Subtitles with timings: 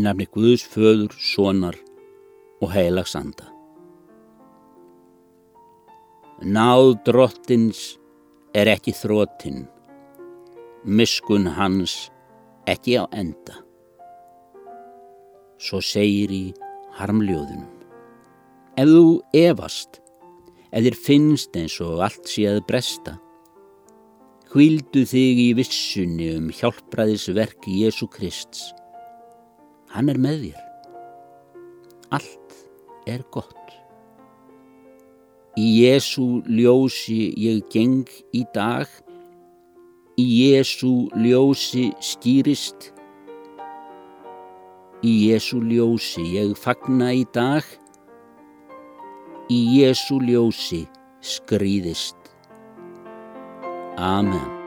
[0.00, 1.76] í nafni Guðs föður, sonar
[2.60, 3.48] og heilags anda.
[6.40, 7.98] Náð drottins
[8.56, 9.66] er ekki þróttinn,
[10.88, 12.08] miskun hans
[12.70, 13.60] ekki á enda.
[15.60, 16.44] Svo segir í
[16.96, 17.68] harmljóðunum.
[18.80, 19.04] Ef þú
[19.36, 20.00] evast,
[20.72, 23.18] ef þér finnst eins og allt sé að bresta,
[24.50, 28.70] hvildu þig í vissunni um hjálpraðisverk Jésu Krists.
[29.90, 30.60] Hann er með þér.
[32.14, 32.58] Allt
[33.10, 33.56] er gott.
[35.58, 38.86] Í Jésu ljósi ég geng í dag,
[40.14, 42.92] í Jésu ljósi skýrist,
[45.02, 47.66] í Jésu ljósi ég fagna í dag,
[49.50, 50.84] í Jésu ljósi
[51.20, 52.16] skrýðist.
[53.98, 54.59] Amen.